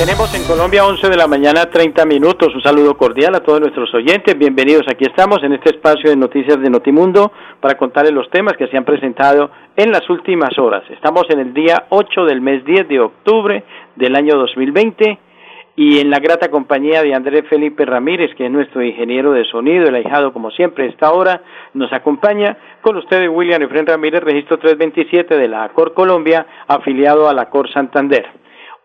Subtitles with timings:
[0.00, 2.54] Tenemos en Colombia 11 de la mañana 30 minutos.
[2.54, 4.34] Un saludo cordial a todos nuestros oyentes.
[4.38, 4.88] Bienvenidos.
[4.88, 8.78] Aquí estamos en este espacio de noticias de Notimundo para contarles los temas que se
[8.78, 10.84] han presentado en las últimas horas.
[10.88, 13.62] Estamos en el día 8 del mes 10 de octubre
[13.96, 15.18] del año 2020
[15.76, 19.86] y en la grata compañía de Andrés Felipe Ramírez, que es nuestro ingeniero de sonido,
[19.86, 21.42] el ahijado como siempre a esta hora,
[21.74, 27.34] nos acompaña con ustedes William Efren Ramírez, registro 327 de la ACOR Colombia, afiliado a
[27.34, 28.39] la ACOR Santander.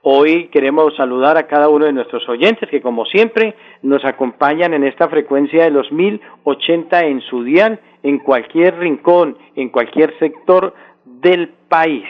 [0.08, 4.84] Hoy queremos saludar a cada uno de nuestros oyentes que como siempre nos acompañan en
[4.84, 11.50] esta frecuencia de los 1080 en su dial, en cualquier rincón, en cualquier sector del
[11.68, 12.06] país.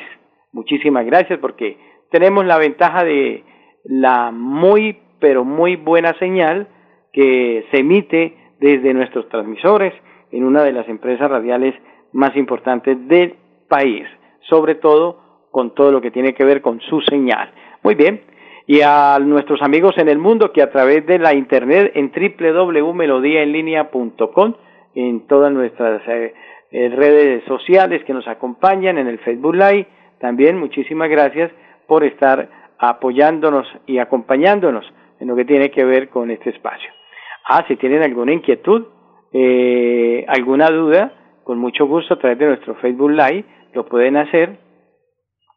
[0.52, 1.78] Muchísimas gracias porque
[2.12, 3.46] tenemos la ventaja de
[3.86, 6.68] la muy pero muy buena señal
[7.14, 9.94] que se emite desde nuestros transmisores
[10.34, 11.74] en una de las empresas radiales
[12.12, 13.36] más importantes del
[13.70, 14.06] país,
[14.50, 17.54] sobre todo con todo lo que tiene que ver con su señal.
[17.86, 18.22] Muy bien.
[18.66, 24.54] Y a nuestros amigos en el mundo que a través de la internet en www.melodiaenlinea.com,
[24.96, 26.34] en todas nuestras eh,
[26.72, 29.86] eh, redes sociales que nos acompañan, en el Facebook Live,
[30.20, 31.52] también muchísimas gracias
[31.86, 36.90] por estar apoyándonos y acompañándonos en lo que tiene que ver con este espacio.
[37.48, 38.88] Ah, si tienen alguna inquietud,
[39.32, 41.14] eh, alguna duda,
[41.44, 44.65] con mucho gusto a través de nuestro Facebook Live lo pueden hacer.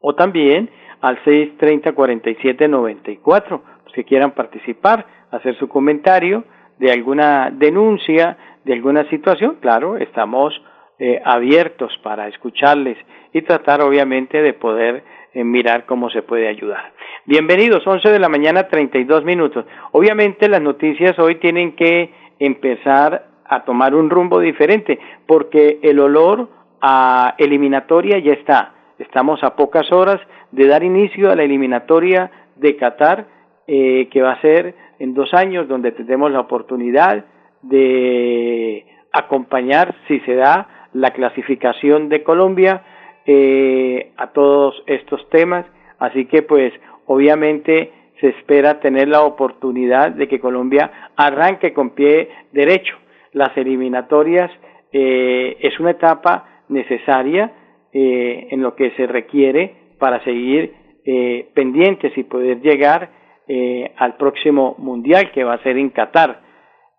[0.00, 3.60] O también al 630-4794,
[3.94, 6.44] si quieran participar, hacer su comentario
[6.78, 10.60] de alguna denuncia, de alguna situación, claro, estamos
[10.98, 12.98] eh, abiertos para escucharles
[13.32, 16.92] y tratar obviamente de poder eh, mirar cómo se puede ayudar.
[17.24, 19.64] Bienvenidos, 11 de la mañana, 32 minutos.
[19.92, 26.48] Obviamente las noticias hoy tienen que empezar a tomar un rumbo diferente porque el olor
[26.80, 28.74] a eliminatoria ya está.
[28.98, 30.20] Estamos a pocas horas
[30.50, 33.26] de dar inicio a la eliminatoria de Qatar,
[33.66, 37.24] eh, que va a ser en dos años, donde tendremos la oportunidad
[37.62, 42.82] de acompañar, si se da, la clasificación de Colombia
[43.26, 45.66] eh, a todos estos temas.
[45.98, 46.72] Así que, pues,
[47.06, 52.96] obviamente se espera tener la oportunidad de que Colombia arranque con pie derecho.
[53.32, 54.50] Las eliminatorias
[54.92, 57.52] eh, es una etapa necesaria
[57.92, 60.72] en lo que se requiere para seguir
[61.10, 63.10] eh, pendientes y poder llegar
[63.48, 66.42] eh, al próximo mundial que va a ser en Qatar.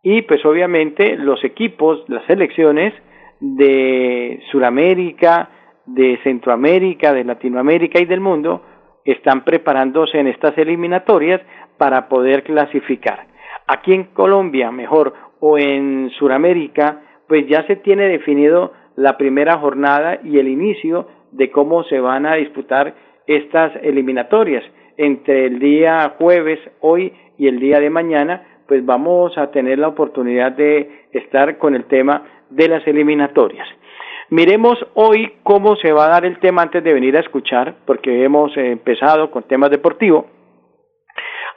[0.01, 2.93] Y pues obviamente los equipos, las selecciones
[3.39, 5.49] de Sudamérica,
[5.85, 8.63] de Centroamérica, de Latinoamérica y del mundo
[9.05, 11.41] están preparándose en estas eliminatorias
[11.77, 13.27] para poder clasificar.
[13.67, 20.19] Aquí en Colombia, mejor, o en Sudamérica, pues ya se tiene definido la primera jornada
[20.25, 22.93] y el inicio de cómo se van a disputar
[23.27, 24.63] estas eliminatorias.
[24.97, 29.87] Entre el día jueves, hoy y el día de mañana, pues vamos a tener la
[29.87, 33.65] oportunidad de estar con el tema de las eliminatorias.
[34.31, 38.25] Miremos hoy cómo se va a dar el tema antes de venir a escuchar, porque
[38.25, 40.25] hemos empezado con temas deportivos.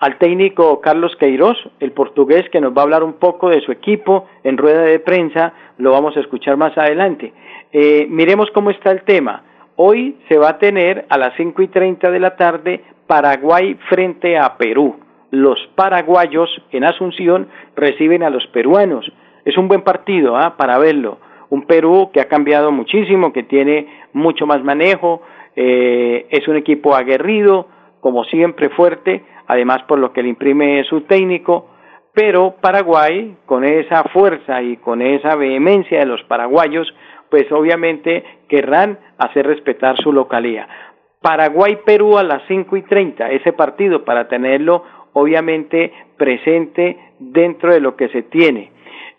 [0.02, 3.70] Al técnico Carlos Queiroz, el portugués, que nos va a hablar un poco de su
[3.70, 7.32] equipo en rueda de prensa, lo vamos a escuchar más adelante.
[7.70, 9.44] Eh, miremos cómo está el tema.
[9.76, 14.36] Hoy se va a tener a las cinco y treinta de la tarde Paraguay frente
[14.36, 14.96] a Perú.
[15.30, 17.46] Los paraguayos en Asunción
[17.76, 19.08] reciben a los peruanos.
[19.44, 20.56] Es un buen partido ¿ah?
[20.56, 21.18] para verlo.
[21.48, 25.22] Un Perú que ha cambiado muchísimo, que tiene mucho más manejo,
[25.54, 27.68] eh, es un equipo aguerrido,
[28.00, 29.22] como siempre fuerte,
[29.52, 31.68] además por lo que le imprime su técnico,
[32.14, 36.92] pero Paraguay, con esa fuerza y con esa vehemencia de los paraguayos,
[37.30, 40.68] pues obviamente querrán hacer respetar su localía.
[41.22, 44.84] Paraguay-Perú a las cinco y treinta, ese partido para tenerlo
[45.14, 48.72] obviamente presente dentro de lo que se tiene.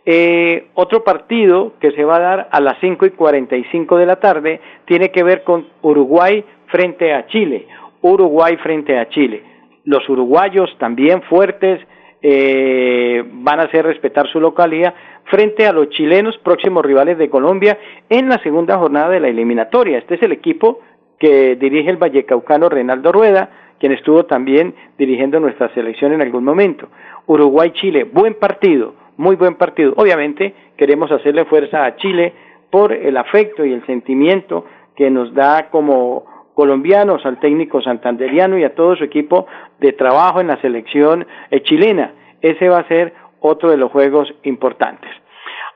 [0.06, 3.98] Eh, otro partido que se va a dar a las cinco y cuarenta y cinco
[3.98, 7.68] de la tarde tiene que ver con Uruguay frente a Chile.
[8.02, 9.53] Uruguay frente a Chile.
[9.86, 11.80] Los uruguayos también fuertes
[12.22, 14.94] eh, van a hacer respetar su localidad,
[15.26, 17.78] frente a los chilenos próximos rivales de Colombia
[18.10, 19.98] en la segunda jornada de la eliminatoria.
[19.98, 20.80] Este es el equipo
[21.20, 23.50] que dirige el vallecaucano Reinaldo Rueda,
[23.80, 26.88] quien estuvo también dirigiendo nuestra selección en algún momento.
[27.28, 29.94] Uruguay-Chile, buen partido, muy buen partido.
[29.98, 32.34] Obviamente queremos hacerle fuerza a Chile
[32.70, 34.66] por el afecto y el sentimiento
[34.96, 39.48] que nos da como colombianos al técnico santanderiano y a todo su equipo
[39.80, 42.14] de trabajo en la selección eh, chilena.
[42.42, 45.10] Ese va a ser otro de los juegos importantes.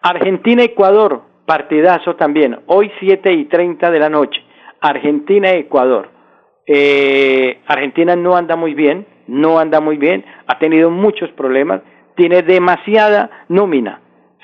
[0.01, 4.41] Argentina-Ecuador, partidazo también, hoy 7 y 30 de la noche.
[4.81, 6.09] Argentina-Ecuador.
[6.65, 11.81] Eh, Argentina no anda muy bien, no anda muy bien, ha tenido muchos problemas,
[12.15, 14.01] tiene demasiada nómina,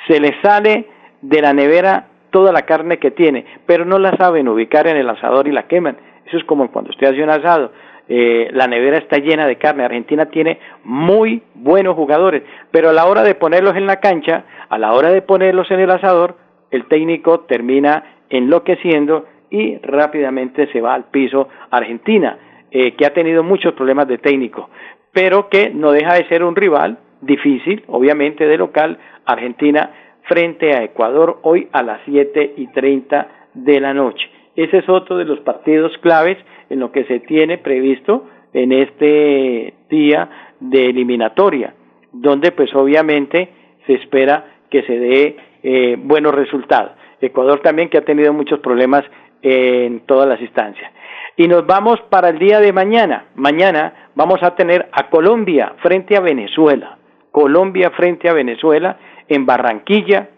[0.08, 0.88] se le sale
[1.22, 5.10] de la nevera toda la carne que tiene, pero no la saben ubicar en el
[5.10, 5.98] asador y la queman.
[6.38, 7.72] Es como cuando usted hace un asado.
[8.10, 9.86] Eh, la nevera está llena de carne.
[9.86, 14.78] Argentina tiene muy buenos jugadores, pero a la hora de ponerlos en la cancha, a
[14.78, 16.36] la hora de ponerlos en el asador,
[16.72, 22.38] el técnico termina enloqueciendo y rápidamente se va al piso Argentina,
[22.72, 24.70] eh, que ha tenido muchos problemas de técnico,
[25.12, 29.92] pero que no deja de ser un rival difícil, obviamente de local, Argentina
[30.24, 34.28] frente a Ecuador hoy a las siete y treinta de la noche.
[34.56, 36.38] Ese es otro de los partidos claves
[36.70, 41.74] en lo que se tiene previsto en este día de eliminatoria,
[42.12, 43.50] donde pues obviamente
[43.88, 46.92] se espera que se dé eh, buenos resultados.
[47.20, 49.04] Ecuador también que ha tenido muchos problemas
[49.42, 50.92] en todas las instancias.
[51.36, 53.26] Y nos vamos para el día de mañana.
[53.36, 56.98] Mañana vamos a tener a Colombia frente a Venezuela.
[57.32, 58.98] Colombia frente a Venezuela
[59.28, 60.30] en Barranquilla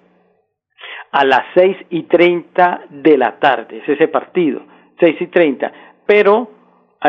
[1.20, 4.60] a las seis y treinta de la tarde, es ese partido,
[5.00, 5.72] seis y treinta,
[6.06, 6.52] pero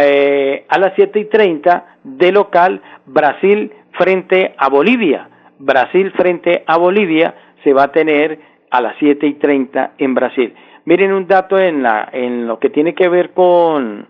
[0.00, 6.76] eh, a las siete y treinta de local Brasil frente a Bolivia, Brasil frente a
[6.76, 8.38] Bolivia se va a tener
[8.70, 10.54] a las siete y treinta en Brasil.
[10.84, 14.06] Miren un dato en, la, en lo que tiene que ver con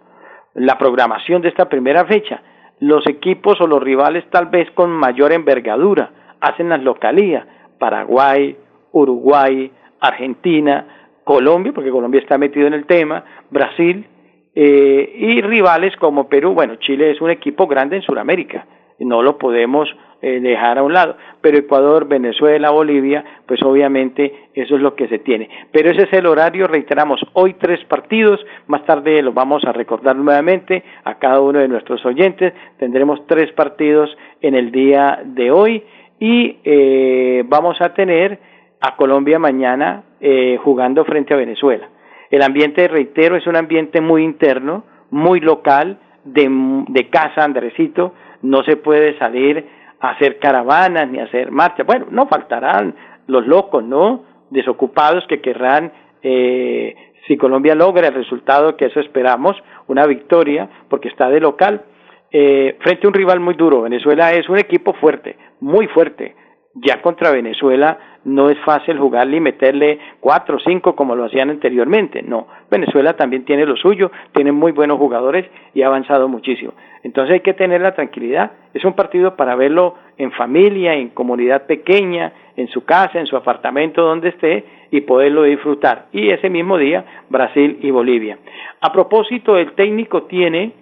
[0.52, 2.42] la programación de esta primera fecha.
[2.80, 6.10] Los equipos o los rivales tal vez con mayor envergadura
[6.40, 7.46] hacen las localías.
[7.78, 8.58] Paraguay,
[8.92, 9.70] Uruguay,
[10.00, 10.86] Argentina,
[11.24, 14.06] Colombia, porque Colombia está metido en el tema, Brasil,
[14.54, 16.54] eh, y rivales como Perú.
[16.54, 18.66] Bueno, Chile es un equipo grande en Sudamérica,
[18.98, 19.88] no lo podemos
[20.22, 25.08] eh, dejar a un lado, pero Ecuador, Venezuela, Bolivia, pues obviamente eso es lo que
[25.08, 25.50] se tiene.
[25.72, 30.16] Pero ese es el horario, reiteramos, hoy tres partidos, más tarde lo vamos a recordar
[30.16, 35.84] nuevamente a cada uno de nuestros oyentes, tendremos tres partidos en el día de hoy
[36.18, 38.38] y eh, vamos a tener
[38.80, 41.88] a Colombia mañana eh, jugando frente a Venezuela.
[42.30, 46.48] El ambiente, reitero, es un ambiente muy interno, muy local, de,
[46.88, 48.12] de casa, Andresito,
[48.42, 49.64] no se puede salir
[50.00, 51.86] a hacer caravanas ni a hacer marchas.
[51.86, 52.94] Bueno, no faltarán
[53.26, 54.24] los locos, ¿no?
[54.50, 55.92] Desocupados que querrán,
[56.22, 56.94] eh,
[57.26, 59.56] si Colombia logra el resultado que eso esperamos,
[59.88, 61.82] una victoria, porque está de local,
[62.30, 63.82] eh, frente a un rival muy duro.
[63.82, 66.34] Venezuela es un equipo fuerte, muy fuerte.
[66.78, 71.48] Ya contra Venezuela no es fácil jugarle y meterle cuatro o cinco como lo hacían
[71.48, 72.22] anteriormente.
[72.22, 76.74] No, Venezuela también tiene lo suyo, tiene muy buenos jugadores y ha avanzado muchísimo.
[77.02, 78.50] Entonces hay que tener la tranquilidad.
[78.74, 83.36] Es un partido para verlo en familia, en comunidad pequeña, en su casa, en su
[83.36, 86.06] apartamento, donde esté y poderlo disfrutar.
[86.12, 88.38] Y ese mismo día Brasil y Bolivia.
[88.80, 90.72] A propósito, el técnico tiene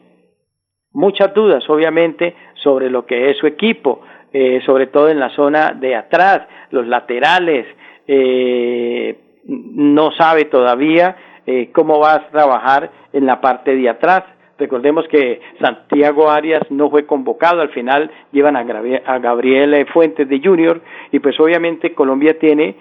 [0.93, 4.01] muchas dudas, obviamente, sobre lo que es su equipo,
[4.37, 7.67] eh, sobre todo en la zona de atrás, los laterales,
[8.09, 11.15] eh, no sabe todavía
[11.47, 14.25] eh, cómo va a trabajar en la parte de atrás.
[14.59, 18.67] Recordemos que Santiago Arias no fue convocado, al final llevan a,
[19.07, 20.81] a Gabriel Fuentes de Junior
[21.13, 22.75] y pues obviamente Colombia tiene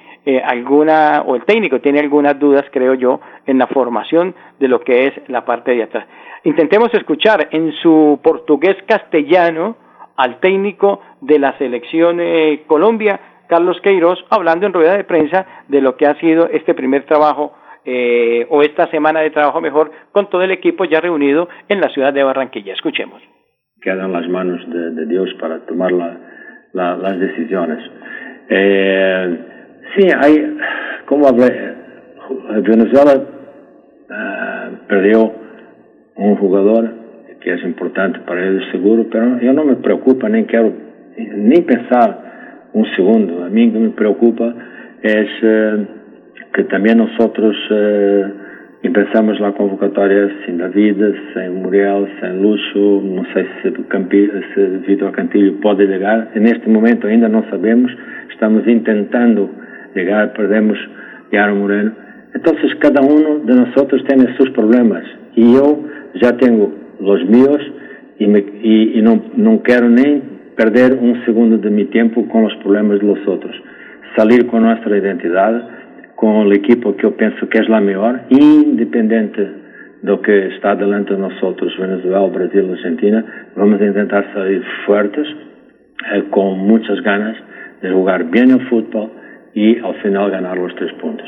[0.46, 5.06] alguna, o el técnico tiene algunas dudas, creo yo, en la formación de lo que
[5.06, 6.08] es la parte de atrás.
[6.46, 9.83] Intentemos escuchar en su portugués castellano
[10.16, 15.82] al técnico de la selección eh, Colombia, Carlos Queiroz, hablando en rueda de prensa de
[15.82, 17.54] lo que ha sido este primer trabajo
[17.86, 21.90] eh, o esta semana de trabajo mejor con todo el equipo ya reunido en la
[21.90, 22.74] ciudad de Barranquilla.
[22.74, 23.22] Escuchemos.
[23.82, 25.92] Quedan las manos de, Dios para tomar
[26.74, 27.80] las decisiones.
[28.50, 29.38] Eh,
[29.96, 30.58] sí, hay,
[31.06, 31.76] como hablé,
[32.62, 33.22] Venezuela
[34.88, 35.34] perdió
[36.16, 37.03] un jugador
[37.44, 40.74] que es importante para ellos seguro, pero yo no me preocupa, ni quiero
[41.18, 43.44] ni pensar un segundo.
[43.44, 44.54] A mí lo que me preocupa
[45.02, 45.86] es eh,
[46.54, 48.26] que también nosotros eh,
[48.84, 50.96] empezamos la convocatoria sin David,
[51.34, 56.30] sin Muriel, sin Lucho, no sé si, si Vitor Cantillo puede llegar.
[56.36, 57.92] En este momento ainda no sabemos,
[58.32, 59.50] estamos intentando
[59.94, 60.78] llegar, perdemos
[61.32, 61.92] Yaro Moreno.
[62.34, 65.04] Entonces cada uno de nosotros tiene sus problemas
[65.36, 65.84] y yo
[66.16, 67.60] ya tengo los míos
[68.20, 70.22] y, me, y, y no, no quiero ni
[70.56, 73.56] perder un segundo de mi tiempo con los problemas de los otros.
[74.16, 75.70] Salir con nuestra identidad,
[76.16, 79.64] con el equipo que yo pienso que es la mejor, independiente de
[80.04, 85.28] lo que está delante de nosotros, Venezuela, Brasil, Argentina, vamos intentar salir fuertes,
[86.14, 87.38] eh, con muchas ganas
[87.82, 89.10] de jugar bien el fútbol
[89.54, 91.28] y al final ganar los tres puntos.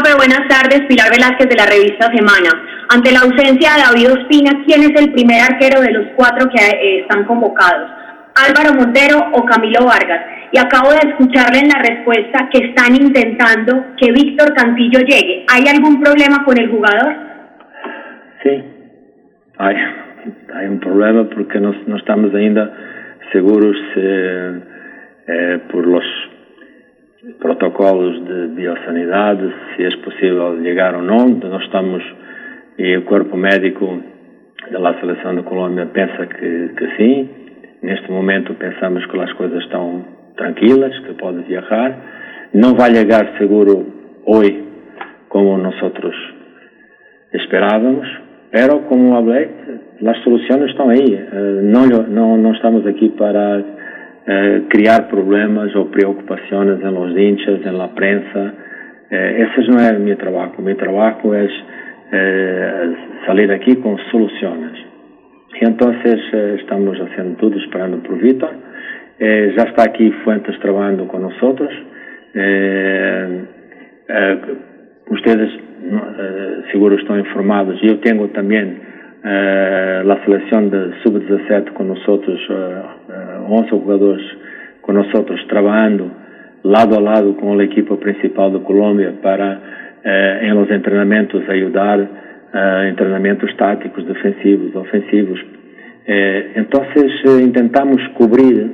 [0.00, 2.50] Buenas tardes, Pilar Velázquez de la revista Semana.
[2.88, 6.62] Ante la ausencia de David Ospina, ¿quién es el primer arquero de los cuatro que
[6.62, 7.90] eh, están convocados?
[8.34, 10.24] Álvaro Montero o Camilo Vargas.
[10.52, 15.44] Y acabo de escucharle en la respuesta que están intentando que Víctor Cantillo llegue.
[15.52, 17.14] ¿Hay algún problema con el jugador?
[18.42, 18.62] Sí,
[19.58, 19.76] hay,
[20.66, 22.70] un problema porque no, no estamos ainda
[23.32, 24.60] seguros eh,
[25.26, 26.04] eh, por los
[27.38, 29.38] protocolos de biosanidad,
[29.76, 31.28] si es posible llegar o no.
[31.28, 32.02] No estamos,
[32.76, 33.98] y el cuerpo médico
[34.70, 37.30] de la selección de Colombia piensa que, que sí.
[37.82, 40.04] Neste momento pensamos que as coisas estão
[40.36, 41.96] tranquilas, que pode viajar.
[42.54, 43.86] Não vai chegar seguro
[44.24, 44.64] hoje
[45.28, 45.74] como nós
[47.34, 48.06] esperávamos,
[48.50, 49.48] pero como falei,
[50.06, 51.14] as soluções estão aí.
[51.14, 53.64] Eh, não, não, não estamos aqui para
[54.26, 58.54] uh, criar problemas ou preocupações em los hinchas, em la prensa.
[59.10, 60.52] Uh, esse não é o meu trabalho.
[60.58, 64.92] O meu trabalho é uh, sair aqui com soluções.
[65.60, 68.50] Entonces eh, estamos haciendo todo esperando por Víctor.
[69.20, 71.70] Eh, ya está aquí Fuentes trabajando con nosotros.
[72.34, 73.44] Eh,
[75.10, 75.50] ustedes
[76.72, 77.80] seguro están informados.
[77.82, 78.80] Yo tengo también
[79.22, 82.40] la selección de sub-17 con nosotros,
[83.48, 84.24] 11 jugadores
[84.80, 86.10] con nosotros trabajando
[86.62, 89.60] lado a lado con el equipo principal de Colombia para
[90.42, 95.40] en los entrenamientos ayudar uh, entrenamentos táticos, defensivos, ofensivos.
[96.04, 96.82] Eh, então,
[97.52, 98.70] tentamos cobrir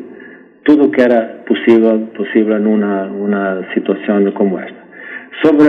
[0.64, 4.78] tudo o que era possível, possível numa, numa situação como esta.
[5.42, 5.68] Sobre,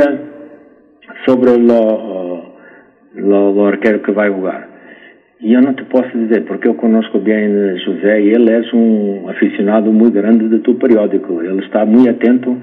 [1.26, 2.54] sobre o,
[3.18, 4.69] o, o arqueiro que vai jogar,
[5.42, 9.92] eu não te posso dizer, porque eu conheço bem José e ele é um aficionado
[9.92, 11.42] muito grande de tu periódico.
[11.42, 12.58] Ele está muito atento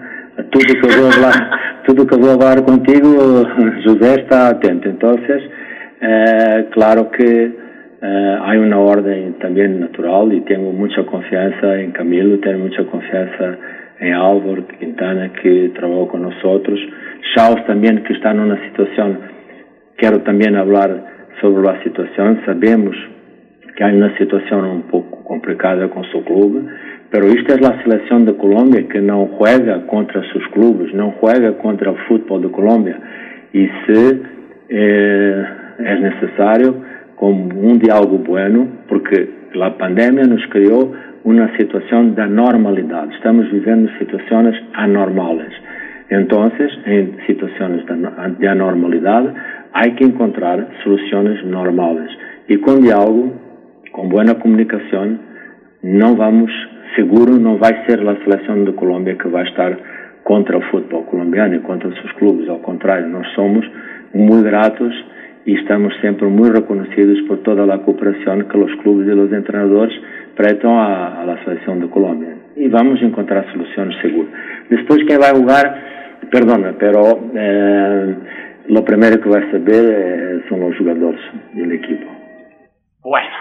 [0.51, 3.09] tudo que eu vou falar, tudo que eu vou falar contigo,
[3.83, 4.89] José está atento.
[4.89, 5.15] Então,
[6.01, 7.53] é, claro que
[8.03, 13.59] é, há uma ordem também natural e tenho muita confiança em Camilo, tenho muita confiança
[14.01, 16.79] em Álvaro Quintana que trabalhou com nós outros,
[17.35, 19.17] Charles também que está numa situação,
[19.97, 22.97] quero também falar sobre a situação, sabemos
[23.77, 26.67] que há uma situação um pouco complicada com o seu clube,
[27.11, 31.53] Pero esta es la selección de Colombia que no juega contra sus clubes, no juega
[31.59, 32.99] contra el fútbol de Colombia.
[33.53, 34.23] Y si
[34.69, 35.45] eh,
[35.79, 36.75] es necesario,
[37.15, 40.93] con un diálogo bueno, porque la pandemia nos creó
[41.25, 43.11] una situación de anormalidad.
[43.13, 45.53] Estamos viviendo situaciones anormales.
[46.11, 47.85] Entonces, en situaciones
[48.39, 49.35] de anormalidad,
[49.79, 52.11] hay que encontrar soluciones normales.
[52.49, 53.33] Y con diálogo,
[53.93, 55.21] con buena comunicación,
[55.83, 56.51] no vamos
[56.95, 59.77] seguro não vai ser a seleção de Colômbia que vai estar
[60.25, 62.49] contra o futebol colombiano e contra os seus clubes.
[62.49, 63.71] Ao contrário, nós somos
[64.15, 64.95] muito gratos
[65.45, 69.95] e estamos sempre muito reconhecidos por toda a cooperação que os clubes e os treinadores
[70.35, 72.35] prestam à, à seleção de Colômbia.
[72.57, 74.31] E vamos encontrar soluções seguras.
[74.71, 75.65] Depois, quem vai jogar,
[76.31, 78.15] perdona, pero eh,
[78.69, 81.21] lo primeiro que vai saber eh, são os jogadores
[81.55, 82.07] da equipe.
[83.03, 83.37] Bueno,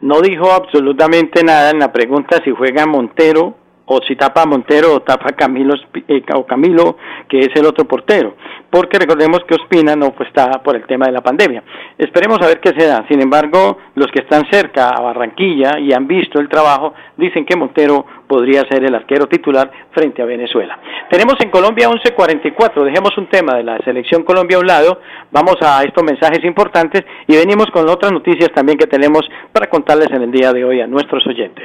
[0.00, 3.57] no dijo absolutamente nada en la pregunta si juega Montero
[3.88, 5.74] o si tapa Montero o tapa Camilo,
[6.06, 6.96] eh, o Camilo,
[7.28, 8.34] que es el otro portero,
[8.70, 11.62] porque recordemos que Ospina no pues, está por el tema de la pandemia.
[11.96, 13.06] Esperemos a ver qué se da.
[13.08, 17.56] Sin embargo, los que están cerca a Barranquilla y han visto el trabajo dicen que
[17.56, 20.78] Montero podría ser el arquero titular frente a Venezuela.
[21.10, 22.84] Tenemos en Colombia 11:44.
[22.84, 25.00] Dejemos un tema de la selección Colombia a un lado.
[25.30, 30.10] Vamos a estos mensajes importantes y venimos con otras noticias también que tenemos para contarles
[30.10, 31.64] en el día de hoy a nuestros oyentes.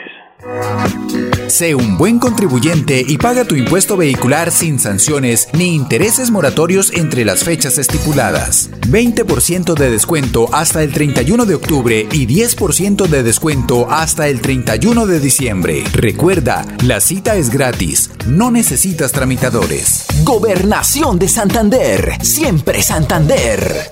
[1.48, 7.26] Sé un buen contribuyente y paga tu impuesto vehicular sin sanciones ni intereses moratorios entre
[7.26, 8.72] las fechas estipuladas.
[8.90, 15.06] 20% de descuento hasta el 31 de octubre y 10% de descuento hasta el 31
[15.06, 15.84] de diciembre.
[15.94, 20.06] Recuerda, la cita es gratis, no necesitas tramitadores.
[20.24, 23.92] Gobernación de Santander, siempre Santander.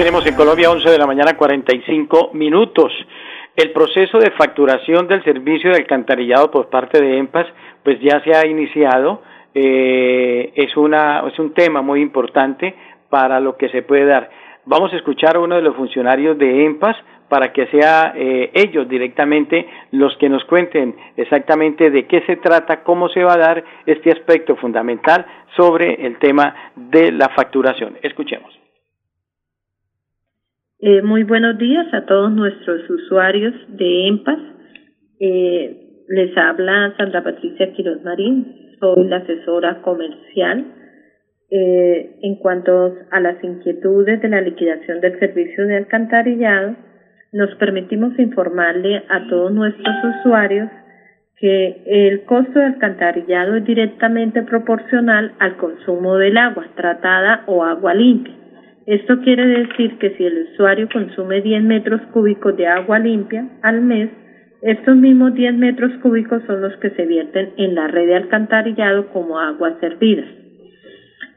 [0.00, 2.90] Tenemos en Colombia 11 de la mañana 45 minutos.
[3.54, 7.46] El proceso de facturación del servicio de alcantarillado por parte de EMPAS
[7.84, 9.20] pues ya se ha iniciado.
[9.52, 12.74] Eh, es, una, es un tema muy importante
[13.10, 14.30] para lo que se puede dar.
[14.64, 16.96] Vamos a escuchar a uno de los funcionarios de EMPAS
[17.28, 22.84] para que sea eh, ellos directamente los que nos cuenten exactamente de qué se trata,
[22.84, 25.26] cómo se va a dar este aspecto fundamental
[25.58, 27.98] sobre el tema de la facturación.
[28.00, 28.59] Escuchemos.
[30.82, 34.38] Eh, muy buenos días a todos nuestros usuarios de EMPAS.
[35.20, 40.64] Eh, les habla Sandra Patricia Quiroz Marín, soy la asesora comercial.
[41.50, 46.76] Eh, en cuanto a las inquietudes de la liquidación del servicio de alcantarillado,
[47.32, 50.70] nos permitimos informarle a todos nuestros usuarios
[51.36, 57.92] que el costo de alcantarillado es directamente proporcional al consumo del agua tratada o agua
[57.92, 58.39] limpia.
[58.90, 63.82] Esto quiere decir que si el usuario consume 10 metros cúbicos de agua limpia al
[63.82, 64.10] mes,
[64.62, 69.06] estos mismos 10 metros cúbicos son los que se vierten en la red de alcantarillado
[69.12, 70.24] como agua servida.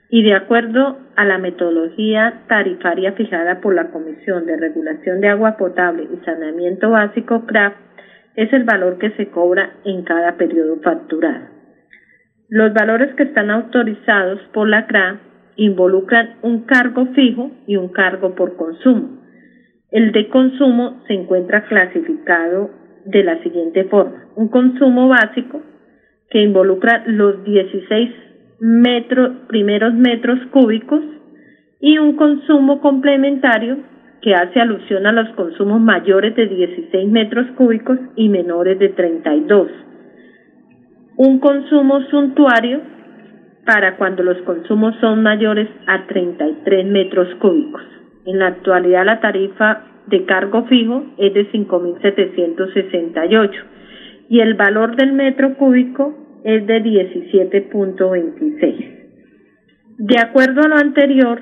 [0.09, 5.55] Y de acuerdo a la metodología tarifaria fijada por la Comisión de Regulación de Agua
[5.55, 7.75] Potable y Saneamiento Básico CRAF,
[8.35, 11.49] es el valor que se cobra en cada periodo facturado.
[12.49, 15.19] Los valores que están autorizados por la CRAF
[15.55, 19.21] involucran un cargo fijo y un cargo por consumo.
[19.91, 22.71] El de consumo se encuentra clasificado
[23.05, 24.25] de la siguiente forma.
[24.35, 25.61] Un consumo básico
[26.29, 28.09] que involucra los 16
[28.59, 31.01] metros, primeros metros cúbicos
[31.79, 33.77] y un consumo complementario
[34.21, 39.69] que hace alusión a los consumos mayores de 16 metros cúbicos y menores de 32.
[41.17, 42.81] Un consumo suntuario
[43.65, 47.81] para cuando los consumos son mayores a 33 metros cúbicos.
[48.25, 53.51] En la actualidad la tarifa de cargo fijo es de 5.768
[54.29, 58.99] y el valor del metro cúbico es de 17.26.
[59.97, 61.41] De acuerdo a lo anterior,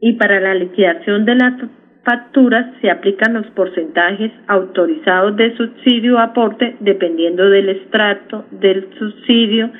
[0.00, 1.54] y para la liquidación de las
[2.04, 9.70] facturas se aplican los porcentajes autorizados de subsidio o aporte dependiendo del extracto del subsidio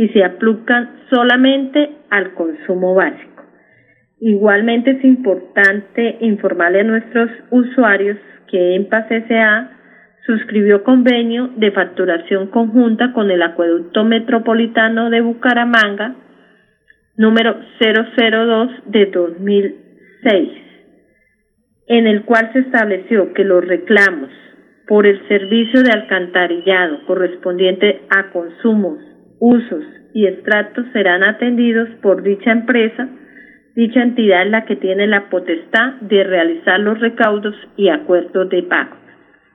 [0.00, 3.44] y se aplican solamente al consumo básico.
[4.18, 8.16] Igualmente es importante informarle a nuestros usuarios
[8.50, 9.70] que EMPAS S.A.
[10.24, 16.14] suscribió convenio de facturación conjunta con el Acueducto Metropolitano de Bucaramanga
[17.16, 20.48] número 002 de 2006,
[21.88, 24.30] en el cual se estableció que los reclamos
[24.88, 29.82] por el servicio de alcantarillado correspondiente a consumos usos
[30.14, 33.08] y extractos serán atendidos por dicha empresa.
[33.74, 38.96] Dicha entidad la que tiene la potestad de realizar los recaudos y acuerdos de pago.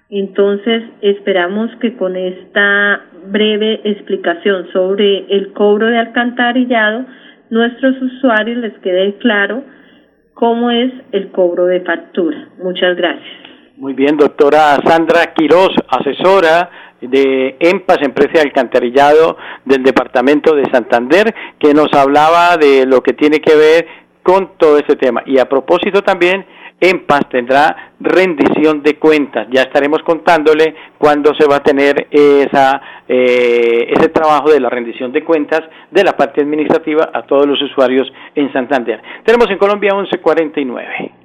[0.10, 7.06] Entonces, esperamos que con esta breve explicación sobre el cobro de alcantarillado,
[7.50, 9.64] nuestros usuarios les quede claro
[10.34, 12.50] cómo es el cobro de factura.
[12.62, 13.46] Muchas gracias.
[13.78, 16.70] Muy bien, doctora Sandra Quiroz, asesora
[17.02, 23.14] de EMPAS, Empresa de Alcantarillado del Departamento de Santander, que nos hablaba de lo que
[23.14, 23.88] tiene que ver
[24.24, 25.22] con todo este tema.
[25.26, 26.46] Y a propósito también,
[26.80, 29.48] EMPAS tendrá rendición de cuentas.
[29.52, 35.12] Ya estaremos contándole cuándo se va a tener esa, eh, ese trabajo de la rendición
[35.12, 39.02] de cuentas de la parte administrativa a todos los usuarios en Santander.
[39.24, 41.25] Tenemos en Colombia 1149.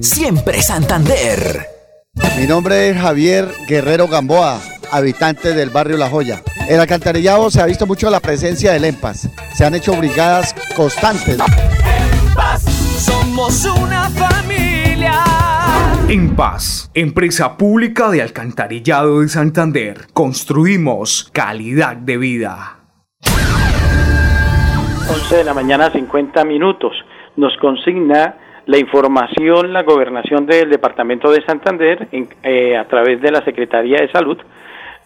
[0.00, 1.66] siempre Santander.
[2.38, 4.60] Mi nombre es Javier Guerrero Gamboa,
[4.92, 6.42] habitante del barrio La Joya.
[6.68, 9.30] En alcantarillado se ha visto mucho la presencia del EMPAS.
[9.54, 11.38] Se han hecho brigadas constantes.
[11.38, 15.24] EMPAS, somos una familia.
[16.08, 22.76] En Paz, empresa pública de alcantarillado de Santander, construimos calidad de vida.
[25.08, 26.92] 11 de la mañana, 50 minutos.
[27.36, 32.08] Nos consigna la información, la gobernación del Departamento de Santander
[32.42, 34.38] eh, a través de la Secretaría de Salud,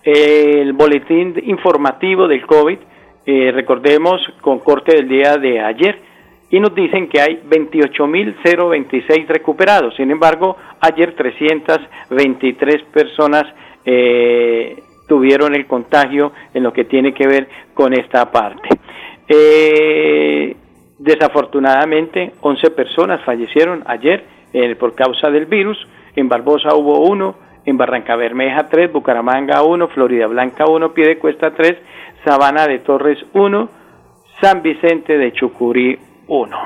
[0.02, 2.78] el boletín informativo del COVID,
[3.26, 5.98] eh, recordemos con corte del día de ayer,
[6.50, 9.94] y nos dicen que hay 28.026 recuperados.
[9.96, 13.44] Sin embargo, ayer 323 personas
[13.84, 18.68] eh, tuvieron el contagio en lo que tiene que ver con esta parte.
[19.28, 20.56] Eh,
[21.00, 24.22] Desafortunadamente, 11 personas fallecieron ayer
[24.78, 25.78] por causa del virus.
[26.14, 31.78] En Barbosa hubo uno, en Barranca Bermeja 3, Bucaramanga 1, Florida Blanca 1, Piedecuesta 3,
[32.22, 33.70] Sabana de Torres 1,
[34.42, 36.56] San Vicente de Chucurí 1.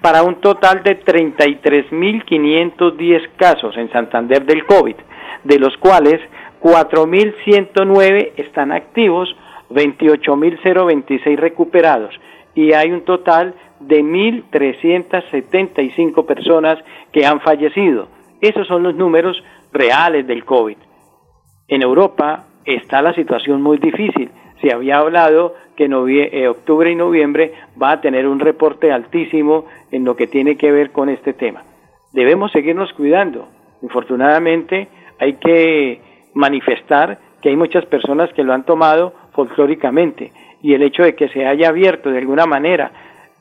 [0.00, 4.96] Para un total de 33.510 casos en Santander del COVID,
[5.44, 6.22] de los cuales
[6.62, 9.36] 4.109 están activos,
[9.68, 12.18] 28.026 recuperados
[12.54, 13.54] y hay un total
[13.86, 16.78] de 1.375 personas
[17.12, 18.08] que han fallecido.
[18.40, 19.42] Esos son los números
[19.72, 20.76] reales del COVID.
[21.68, 24.30] En Europa está la situación muy difícil.
[24.60, 30.04] Se había hablado que eh, octubre y noviembre va a tener un reporte altísimo en
[30.04, 31.62] lo que tiene que ver con este tema.
[32.12, 33.48] Debemos seguirnos cuidando.
[33.82, 36.00] Infortunadamente hay que
[36.34, 41.28] manifestar que hay muchas personas que lo han tomado folclóricamente y el hecho de que
[41.28, 42.92] se haya abierto de alguna manera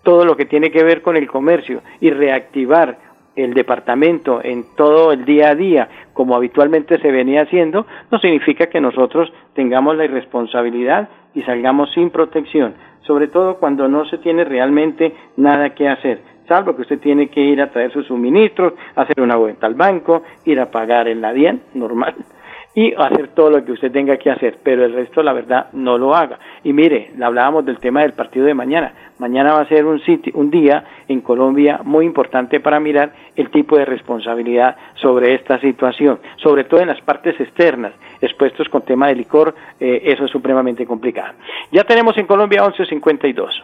[0.03, 2.97] todo lo que tiene que ver con el comercio y reactivar
[3.35, 8.67] el departamento en todo el día a día, como habitualmente se venía haciendo, no significa
[8.67, 14.43] que nosotros tengamos la irresponsabilidad y salgamos sin protección, sobre todo cuando no se tiene
[14.43, 19.19] realmente nada que hacer, salvo que usted tiene que ir a traer sus suministros, hacer
[19.19, 21.33] una vuelta al banco, ir a pagar en la
[21.73, 22.13] normal,
[22.75, 25.97] y hacer todo lo que usted tenga que hacer, pero el resto, la verdad, no
[25.97, 26.39] lo haga.
[26.63, 28.93] Y mire, hablábamos del tema del partido de mañana.
[29.19, 33.51] Mañana va a ser un, sitio, un día en Colombia muy importante para mirar el
[33.51, 39.07] tipo de responsabilidad sobre esta situación, sobre todo en las partes externas, expuestos con tema
[39.07, 41.33] de licor, eh, eso es supremamente complicado.
[41.71, 43.63] Ya tenemos en Colombia 1152.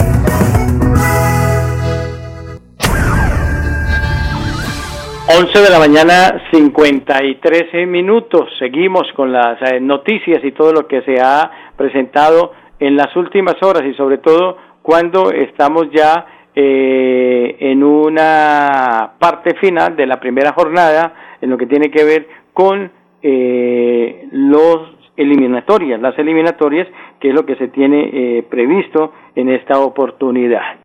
[5.37, 8.49] 11 de la mañana, 53 minutos.
[8.59, 13.55] Seguimos con las eh, noticias y todo lo que se ha presentado en las últimas
[13.63, 20.51] horas y sobre todo cuando estamos ya eh, en una parte final de la primera
[20.51, 22.91] jornada en lo que tiene que ver con
[23.21, 26.89] eh, los eliminatorias, las eliminatorias,
[27.21, 30.81] que es lo que se tiene previsto en esta oportunidad.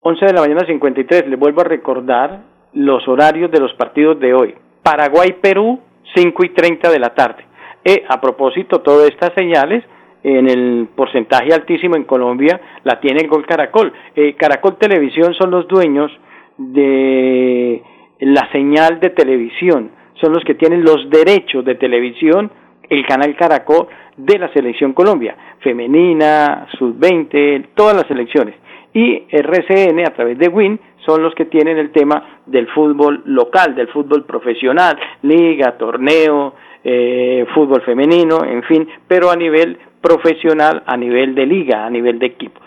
[0.00, 4.34] 11 de la mañana 53, le vuelvo a recordar los horarios de los partidos de
[4.34, 4.54] hoy.
[4.82, 5.80] Paraguay-Perú,
[6.14, 7.44] 5 y 30 de la tarde.
[7.84, 9.84] Eh, a propósito, todas estas señales,
[10.22, 13.92] en el porcentaje altísimo en Colombia, la tiene el Gol Caracol.
[14.14, 16.10] Eh, Caracol Televisión son los dueños
[16.56, 17.82] de
[18.20, 22.50] la señal de televisión, son los que tienen los derechos de televisión,
[22.90, 28.54] el canal Caracol de la Selección Colombia, femenina, sub-20, todas las selecciones.
[28.92, 33.74] Y RCN a través de WIN son los que tienen el tema del fútbol local,
[33.74, 40.96] del fútbol profesional, liga, torneo, eh, fútbol femenino, en fin, pero a nivel profesional, a
[40.96, 42.60] nivel de liga, a nivel de equipo.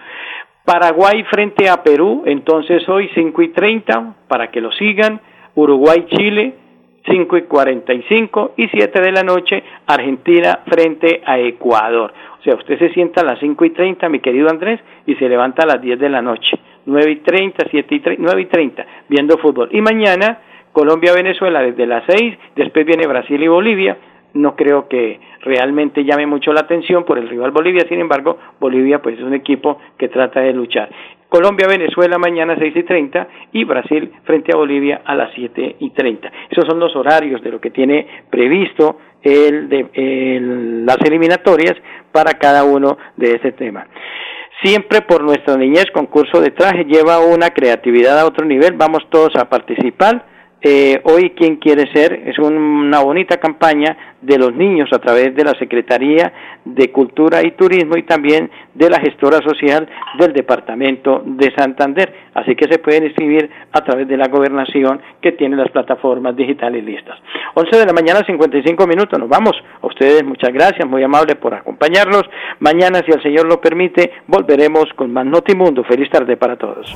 [0.66, 5.20] Paraguay frente a Perú, entonces hoy 5 y 30, para que lo sigan.
[5.56, 6.54] Uruguay-Chile,
[7.06, 12.14] 5 y 45 y 7 de la noche Argentina frente a Ecuador.
[12.40, 15.30] O sea, usted se sienta a las 5 y 30, mi querido Andrés, y se
[15.30, 16.58] levanta a las 10 de la noche.
[16.86, 19.70] 9 y 30, 7 y 30, 9 y 30, viendo fútbol.
[19.72, 20.40] Y mañana
[20.72, 23.98] Colombia-Venezuela desde las 6, después viene Brasil y Bolivia.
[24.34, 29.02] No creo que realmente llame mucho la atención por el rival Bolivia, sin embargo, Bolivia
[29.02, 30.90] pues es un equipo que trata de luchar.
[31.32, 36.32] Colombia-Venezuela mañana 6 y 30 y Brasil frente a Bolivia a las 7 y 30.
[36.50, 40.42] Esos son los horarios de lo que tiene previsto el de,
[40.86, 41.76] las eliminatorias
[42.12, 43.88] para cada uno de ese tema.
[44.62, 48.74] Siempre por nuestra niñez, concurso de traje lleva una creatividad a otro nivel.
[48.74, 50.26] Vamos todos a participar
[50.64, 55.44] eh, hoy quien quiere ser es una bonita campaña de los niños a través de
[55.44, 56.32] la Secretaría
[56.64, 62.14] de Cultura y Turismo y también de la gestora social del Departamento de Santander.
[62.36, 66.84] Así que se pueden inscribir a través de la gobernación que tiene las plataformas digitales
[66.84, 67.18] listas.
[67.56, 69.18] 11 de la mañana, 55 minutos.
[69.18, 69.56] Nos vamos.
[69.82, 72.24] A ustedes muchas gracias, muy amable por acompañarnos.
[72.60, 75.84] Mañana, si el Señor lo permite, volveremos con más Notimundo.
[75.84, 76.96] Feliz tarde para todos.